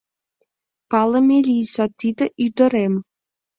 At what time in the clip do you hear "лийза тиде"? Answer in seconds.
1.47-2.25